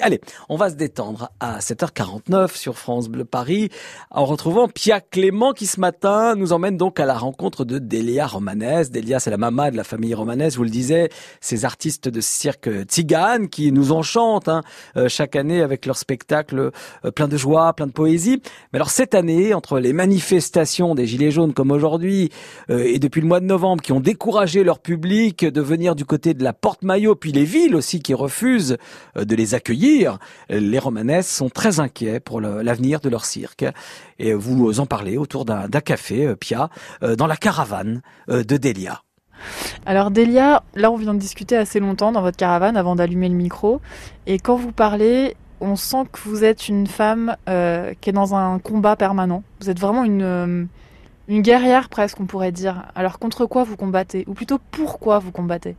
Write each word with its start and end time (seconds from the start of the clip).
Allez, 0.00 0.20
on 0.48 0.56
va 0.56 0.70
se 0.70 0.74
détendre 0.74 1.30
à 1.38 1.60
7h49 1.60 2.56
sur 2.56 2.76
France 2.76 3.08
Bleu 3.08 3.24
Paris 3.24 3.68
en 4.10 4.24
retrouvant 4.24 4.66
Pia 4.66 5.00
Clément 5.00 5.52
qui 5.52 5.66
ce 5.66 5.78
matin 5.78 6.34
nous 6.34 6.52
emmène 6.52 6.76
donc 6.76 6.98
à 6.98 7.04
la 7.04 7.16
rencontre 7.16 7.64
de 7.64 7.78
Delia 7.78 8.26
Romanes. 8.26 8.86
Delia, 8.90 9.20
c'est 9.20 9.30
la 9.30 9.36
maman 9.36 9.70
de 9.70 9.76
la 9.76 9.84
famille 9.84 10.12
Romanes, 10.12 10.48
vous 10.48 10.64
le 10.64 10.70
disiez, 10.70 11.10
ces 11.40 11.64
artistes 11.64 12.08
de 12.08 12.20
cirque 12.20 12.68
tzigane 12.86 13.48
qui 13.48 13.70
nous 13.70 13.92
enchantent 13.92 14.48
hein, 14.48 14.62
euh, 14.96 15.08
chaque 15.08 15.36
année 15.36 15.62
avec 15.62 15.86
leurs 15.86 15.96
spectacles 15.96 16.72
euh, 17.04 17.10
plein 17.12 17.28
de 17.28 17.36
joie, 17.36 17.72
plein 17.72 17.86
de 17.86 17.92
poésie. 17.92 18.42
Mais 18.72 18.78
alors 18.78 18.90
cette 18.90 19.14
année, 19.14 19.54
entre 19.54 19.78
les 19.78 19.92
manifestations 19.92 20.96
des 20.96 21.06
Gilets 21.06 21.30
jaunes 21.30 21.54
comme 21.54 21.70
aujourd'hui 21.70 22.30
euh, 22.68 22.82
et 22.84 22.98
depuis 22.98 23.20
le 23.20 23.28
mois 23.28 23.38
de 23.38 23.46
novembre 23.46 23.80
qui 23.80 23.92
ont 23.92 24.00
découragé 24.00 24.64
leur 24.64 24.80
public 24.80 25.44
de 25.44 25.60
venir 25.60 25.94
du 25.94 26.04
côté 26.04 26.34
de 26.34 26.42
la 26.42 26.52
Porte-Maillot, 26.52 27.14
puis 27.14 27.30
les 27.30 27.44
villes 27.44 27.76
aussi 27.76 28.00
qui 28.00 28.12
refusent 28.12 28.76
de 29.14 29.36
les 29.36 29.54
accueillir, 29.54 29.83
les 30.48 30.78
Romanesses 30.78 31.28
sont 31.28 31.48
très 31.48 31.80
inquiets 31.80 32.20
pour 32.20 32.40
l'avenir 32.40 33.00
de 33.00 33.08
leur 33.08 33.24
cirque. 33.24 33.64
Et 34.18 34.32
vous 34.32 34.80
en 34.80 34.86
parlez 34.86 35.16
autour 35.16 35.44
d'un 35.44 35.68
café, 35.80 36.26
euh, 36.26 36.36
Pia, 36.36 36.70
euh, 37.02 37.16
dans 37.16 37.26
la 37.26 37.36
caravane 37.36 38.02
euh, 38.28 38.44
de 38.44 38.56
Delia. 38.56 39.02
Alors 39.84 40.10
Delia, 40.10 40.62
là 40.74 40.90
on 40.90 40.96
vient 40.96 41.12
de 41.12 41.18
discuter 41.18 41.56
assez 41.56 41.80
longtemps 41.80 42.12
dans 42.12 42.22
votre 42.22 42.36
caravane 42.36 42.76
avant 42.76 42.94
d'allumer 42.96 43.28
le 43.28 43.34
micro. 43.34 43.80
Et 44.26 44.38
quand 44.38 44.56
vous 44.56 44.72
parlez, 44.72 45.36
on 45.60 45.76
sent 45.76 46.04
que 46.12 46.20
vous 46.20 46.44
êtes 46.44 46.68
une 46.68 46.86
femme 46.86 47.36
qui 47.46 48.10
est 48.10 48.12
dans 48.12 48.34
un 48.34 48.58
combat 48.58 48.96
permanent. 48.96 49.42
Vous 49.60 49.70
êtes 49.70 49.80
vraiment 49.80 50.04
une 50.04 50.68
guerrière 51.28 51.88
presque, 51.88 52.20
on 52.20 52.26
pourrait 52.26 52.52
dire. 52.52 52.84
Alors 52.94 53.18
contre 53.18 53.44
quoi 53.46 53.64
vous 53.64 53.76
combattez? 53.76 54.24
Ou 54.28 54.34
plutôt 54.34 54.58
pourquoi 54.70 55.18
vous 55.18 55.32
combattez? 55.32 55.76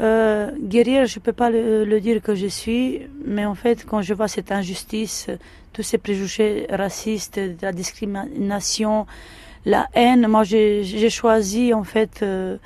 Euh, 0.00 0.50
guerrière, 0.60 1.06
je 1.06 1.18
ne 1.18 1.22
peux 1.22 1.32
pas 1.32 1.50
le, 1.50 2.00
dire 2.00 2.20
que 2.22 2.34
je 2.34 2.46
suis, 2.46 3.02
mais 3.24 3.44
en 3.44 3.54
fait, 3.54 3.84
quand 3.86 4.02
je 4.02 4.14
vois 4.14 4.28
cette 4.28 4.52
injustice, 4.52 5.28
tous 5.72 5.82
ces 5.82 5.98
préjugés 5.98 6.66
racistes, 6.70 7.40
la 7.60 7.72
discrimination, 7.72 9.06
la 9.64 9.86
haine, 9.94 10.26
moi 10.26 10.42
j'ai 10.44 11.10
choisi 11.10 11.72
en 11.72 11.84
fait 11.84 12.20
euh, 12.22 12.56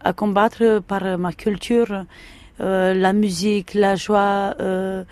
à 0.00 0.12
combattre 0.12 0.80
par 0.86 1.18
ma 1.18 1.32
culture. 1.32 2.04
Euh, 2.60 2.94
la 2.94 3.12
musique, 3.12 3.74
la 3.74 3.96
joie, 3.96 4.54
euh, 4.60 5.02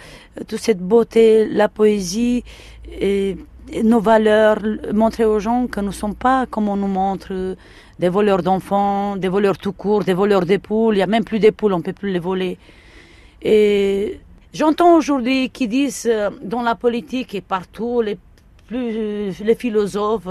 toute 0.46 0.60
cette 0.60 0.78
beauté, 0.78 1.44
la 1.48 1.68
poésie 1.68 2.44
et, 2.88 3.36
nos 3.82 4.00
valeurs, 4.00 4.58
montrer 4.92 5.24
aux 5.24 5.38
gens 5.38 5.66
que 5.66 5.80
nous 5.80 5.88
ne 5.88 5.92
sommes 5.92 6.14
pas 6.14 6.46
comme 6.46 6.68
on 6.68 6.76
nous 6.76 6.88
montre 6.88 7.56
des 7.98 8.08
voleurs 8.08 8.42
d'enfants, 8.42 9.16
des 9.16 9.28
voleurs 9.28 9.58
tout 9.58 9.72
court, 9.72 10.04
des 10.04 10.14
voleurs 10.14 10.44
de 10.46 10.56
poules. 10.56 10.94
Il 10.94 10.98
n'y 10.98 11.02
a 11.02 11.06
même 11.06 11.24
plus 11.24 11.38
des 11.38 11.52
poules, 11.52 11.72
on 11.72 11.78
ne 11.78 11.82
peut 11.82 11.92
plus 11.92 12.12
les 12.12 12.18
voler. 12.18 12.58
Et 13.42 14.20
j'entends 14.52 14.96
aujourd'hui 14.96 15.50
qui 15.50 15.68
disent 15.68 16.08
euh, 16.10 16.30
dans 16.42 16.62
la 16.62 16.74
politique 16.74 17.34
et 17.34 17.40
partout, 17.40 18.00
les, 18.00 18.18
plus, 18.66 19.40
les 19.40 19.54
philosophes, 19.54 20.28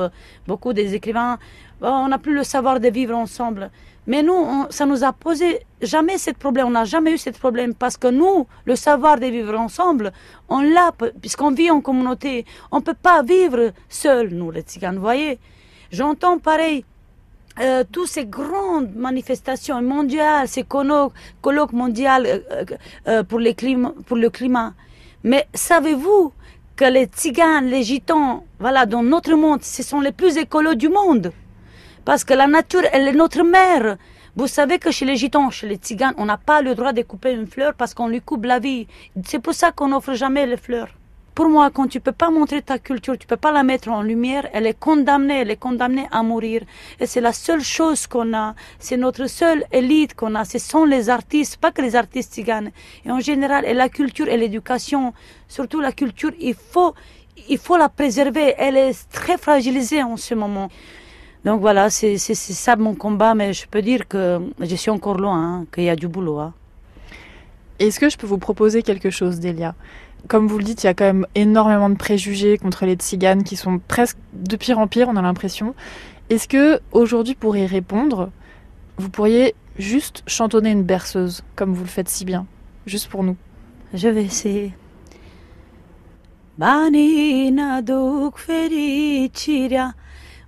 beaucoup 0.47 0.73
des 0.73 0.95
écrivains, 0.95 1.37
on 1.81 2.07
n'a 2.07 2.17
plus 2.17 2.33
le 2.33 2.43
savoir 2.43 2.79
de 2.79 2.89
vivre 2.89 3.15
ensemble. 3.15 3.71
Mais 4.07 4.23
nous, 4.23 4.65
ça 4.69 4.85
nous 4.85 5.03
a 5.03 5.13
posé 5.13 5.61
jamais 5.81 6.17
ce 6.17 6.31
problème. 6.31 6.67
On 6.67 6.71
n'a 6.71 6.85
jamais 6.85 7.13
eu 7.13 7.17
ce 7.17 7.29
problème 7.29 7.75
parce 7.75 7.97
que 7.97 8.07
nous, 8.07 8.47
le 8.65 8.75
savoir 8.75 9.19
de 9.19 9.27
vivre 9.27 9.55
ensemble, 9.55 10.11
on 10.49 10.61
l'a 10.61 10.91
puisqu'on 11.21 11.51
vit 11.51 11.69
en 11.69 11.81
communauté. 11.81 12.45
On 12.71 12.77
ne 12.77 12.81
peut 12.81 12.95
pas 12.95 13.21
vivre 13.21 13.71
seul, 13.89 14.29
nous, 14.29 14.49
les 14.49 14.61
tziganes. 14.61 14.95
Vous 14.95 15.01
voyez 15.01 15.39
J'entends 15.91 16.39
pareil 16.39 16.85
euh, 17.59 17.83
toutes 17.91 18.07
ces 18.07 18.25
grandes 18.25 18.95
manifestations 18.95 19.81
mondiales, 19.81 20.47
ces 20.47 20.63
colloques, 20.63 21.13
colloques 21.41 21.73
mondiaux 21.73 22.07
euh, 22.25 22.39
euh, 23.07 23.23
pour, 23.23 23.39
pour 24.05 24.17
le 24.17 24.29
climat. 24.29 24.73
Mais 25.23 25.47
savez-vous 25.53 26.31
que 26.75 26.85
les 26.85 27.05
tziganes, 27.05 27.65
les 27.65 27.83
gitans, 27.83 28.45
voilà, 28.59 28.85
dans 28.85 29.03
notre 29.03 29.33
monde, 29.35 29.61
ce 29.63 29.83
sont 29.83 29.99
les 29.99 30.13
plus 30.13 30.37
écolos 30.37 30.75
du 30.75 30.89
monde 30.89 31.31
Parce 32.03 32.23
que 32.23 32.33
la 32.33 32.47
nature, 32.47 32.81
elle 32.91 33.07
est 33.07 33.13
notre 33.13 33.43
mère. 33.43 33.97
Vous 34.35 34.47
savez 34.47 34.79
que 34.79 34.89
chez 34.91 35.05
les 35.05 35.17
gitans, 35.17 35.51
chez 35.51 35.67
les 35.67 35.75
tziganes, 35.75 36.15
on 36.17 36.25
n'a 36.25 36.37
pas 36.37 36.61
le 36.61 36.73
droit 36.73 36.93
de 36.93 37.03
couper 37.03 37.31
une 37.33 37.45
fleur 37.45 37.73
parce 37.75 37.93
qu'on 37.93 38.07
lui 38.07 38.21
coupe 38.21 38.45
la 38.45 38.59
vie. 38.59 38.87
C'est 39.25 39.39
pour 39.39 39.53
ça 39.53 39.71
qu'on 39.71 39.89
n'offre 39.89 40.13
jamais 40.13 40.47
les 40.47 40.57
fleurs. 40.57 40.87
Pour 41.35 41.47
moi, 41.47 41.69
quand 41.69 41.87
tu 41.87 41.99
peux 41.99 42.11
pas 42.11 42.29
montrer 42.29 42.61
ta 42.61 42.79
culture, 42.79 43.17
tu 43.17 43.27
peux 43.27 43.37
pas 43.37 43.51
la 43.51 43.63
mettre 43.63 43.89
en 43.89 44.01
lumière, 44.01 44.49
elle 44.51 44.65
est 44.67 44.77
condamnée, 44.77 45.41
elle 45.41 45.51
est 45.51 45.59
condamnée 45.59 46.07
à 46.11 46.23
mourir. 46.23 46.63
Et 46.99 47.05
c'est 47.05 47.21
la 47.21 47.33
seule 47.33 47.61
chose 47.61 48.07
qu'on 48.07 48.33
a, 48.33 48.55
c'est 48.79 48.97
notre 48.97 49.27
seule 49.27 49.63
élite 49.71 50.13
qu'on 50.13 50.35
a, 50.35 50.43
ce 50.43 50.59
sont 50.59 50.85
les 50.85 51.09
artistes, 51.09 51.57
pas 51.57 51.71
que 51.71 51.81
les 51.81 51.95
artistes 51.95 52.33
tziganes. 52.33 52.71
Et 53.05 53.11
en 53.11 53.19
général, 53.19 53.63
et 53.65 53.73
la 53.73 53.89
culture 53.89 54.27
et 54.27 54.37
l'éducation, 54.37 55.13
surtout 55.47 55.79
la 55.79 55.93
culture, 55.93 56.31
il 56.39 56.55
faut, 56.55 56.93
il 57.47 57.57
faut 57.57 57.77
la 57.77 57.89
préserver. 57.89 58.55
Elle 58.57 58.75
est 58.75 59.09
très 59.11 59.37
fragilisée 59.37 60.03
en 60.03 60.17
ce 60.17 60.33
moment. 60.35 60.69
Donc 61.43 61.59
voilà, 61.59 61.89
c'est 61.89 62.17
ça 62.17 62.75
mon 62.75 62.93
combat, 62.93 63.33
mais 63.33 63.53
je 63.53 63.67
peux 63.67 63.81
dire 63.81 64.07
que 64.07 64.39
je 64.59 64.75
suis 64.75 64.91
encore 64.91 65.17
loin, 65.17 65.37
hein, 65.37 65.65
qu'il 65.73 65.83
y 65.83 65.89
a 65.89 65.95
du 65.95 66.07
boulot. 66.07 66.39
Hein. 66.39 66.53
Est-ce 67.79 67.99
que 67.99 68.09
je 68.09 68.17
peux 68.17 68.27
vous 68.27 68.37
proposer 68.37 68.83
quelque 68.83 69.09
chose, 69.09 69.39
Delia? 69.39 69.73
Comme 70.27 70.47
vous 70.47 70.59
le 70.59 70.63
dites, 70.63 70.83
il 70.83 70.85
y 70.85 70.89
a 70.89 70.93
quand 70.93 71.05
même 71.05 71.25
énormément 71.33 71.89
de 71.89 71.95
préjugés 71.95 72.59
contre 72.59 72.85
les 72.85 72.93
tziganes 72.93 73.43
qui 73.43 73.55
sont 73.55 73.79
presque 73.79 74.17
de 74.33 74.55
pire 74.55 74.77
en 74.77 74.85
pire, 74.85 75.09
on 75.09 75.15
a 75.15 75.21
l'impression. 75.23 75.73
Est-ce 76.29 76.47
que 76.47 76.79
aujourd'hui, 76.91 77.33
pour 77.33 77.57
y 77.57 77.65
répondre, 77.65 78.29
vous 78.97 79.09
pourriez 79.09 79.55
juste 79.79 80.21
chantonner 80.27 80.69
une 80.69 80.83
berceuse, 80.83 81.43
comme 81.55 81.73
vous 81.73 81.83
le 81.83 81.89
faites 81.89 82.07
si 82.07 82.23
bien, 82.23 82.45
juste 82.85 83.09
pour 83.09 83.23
nous 83.23 83.35
Je 83.95 84.09
vais 84.09 84.23
essayer. 84.23 84.73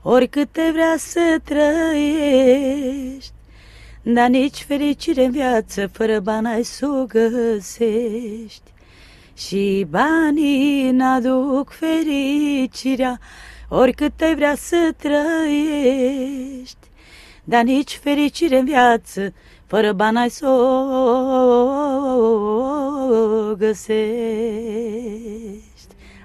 Banina 0.06 0.10
duc 0.10 0.12
fericirea 0.12 0.12
Oricâte 0.12 0.70
vrea 0.72 0.96
să 0.98 1.40
trăiești 1.44 3.32
Dar 4.02 4.30
nici 4.30 4.64
fericire 4.68 5.26
în 5.26 5.32
viață 5.32 5.88
fără 5.88 6.20
bani 6.20 6.48
ai 6.48 6.64
să 6.64 6.88
o 6.88 7.06
găsești. 7.06 8.72
Și 9.38 9.86
banii 9.90 10.92
n-aduc 10.92 11.72
fericirea, 11.72 13.20
oricât 13.70 14.22
ai 14.22 14.36
vrea 14.36 14.56
să 14.56 14.94
trăiești. 14.98 16.78
Dar 17.44 17.64
nici 17.64 18.00
fericire 18.04 18.58
în 18.58 18.66
viață, 18.66 19.34
fără 19.68 19.94
bani 19.94 20.18
ai 20.18 20.30
să 20.30 20.48
o 20.48 20.54
găsești. 23.56 24.02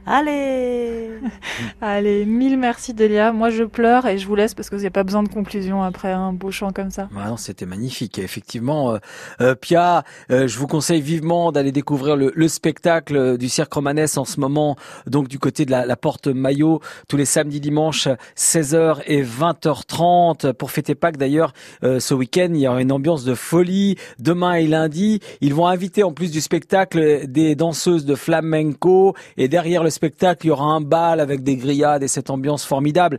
Allez 0.04 1.20
Allez, 1.80 2.24
mille 2.24 2.58
merci 2.58 2.94
Delia. 2.94 3.32
Moi 3.32 3.50
je 3.50 3.64
pleure 3.64 4.06
et 4.06 4.18
je 4.18 4.26
vous 4.26 4.34
laisse 4.34 4.54
parce 4.54 4.70
que 4.70 4.74
vous 4.74 4.82
n'avez 4.82 4.90
pas 4.90 5.04
besoin 5.04 5.22
de 5.22 5.28
conclusion 5.28 5.82
après 5.82 6.12
un 6.12 6.32
beau 6.32 6.50
chant 6.50 6.72
comme 6.72 6.90
ça. 6.90 7.08
Ah 7.16 7.28
non, 7.28 7.36
c'était 7.36 7.66
magnifique. 7.66 8.18
Effectivement, 8.18 8.92
euh, 8.92 8.98
euh 9.40 9.54
Pia, 9.54 10.04
euh, 10.30 10.48
je 10.48 10.58
vous 10.58 10.66
conseille 10.66 11.00
vivement 11.00 11.52
d'aller 11.52 11.72
découvrir 11.72 12.16
le, 12.16 12.32
le, 12.34 12.48
spectacle 12.48 13.36
du 13.36 13.48
Cirque 13.48 13.72
Romanès 13.72 14.16
en 14.16 14.24
ce 14.24 14.40
moment, 14.40 14.76
donc 15.06 15.28
du 15.28 15.38
côté 15.38 15.64
de 15.64 15.70
la, 15.70 15.84
la 15.84 15.96
porte 15.96 16.28
Maillot, 16.28 16.80
tous 17.08 17.16
les 17.16 17.24
samedis, 17.24 17.60
dimanches, 17.60 18.08
16h 18.36 19.02
et 19.06 19.22
20h30. 19.22 20.52
Pour 20.52 20.70
fêter 20.70 20.94
Pâques 20.94 21.16
d'ailleurs, 21.16 21.52
euh, 21.82 22.00
ce 22.00 22.14
week-end, 22.14 22.48
il 22.50 22.60
y 22.60 22.68
aura 22.68 22.80
une 22.80 22.92
ambiance 22.92 23.24
de 23.24 23.34
folie. 23.34 23.96
Demain 24.18 24.54
et 24.54 24.66
lundi, 24.66 25.20
ils 25.40 25.54
vont 25.54 25.66
inviter 25.66 26.02
en 26.02 26.12
plus 26.12 26.30
du 26.30 26.40
spectacle 26.40 27.26
des 27.26 27.54
danseuses 27.54 28.04
de 28.04 28.14
flamenco 28.14 29.14
et 29.36 29.48
derrière 29.48 29.82
le 29.82 29.90
spectacle, 29.90 30.46
il 30.46 30.48
y 30.48 30.52
aura 30.52 30.66
un 30.66 30.80
bal 30.80 31.20
avec 31.20 31.42
des 31.48 31.56
grillades 31.56 32.02
et 32.02 32.08
cette 32.08 32.28
ambiance 32.28 32.66
formidable. 32.66 33.16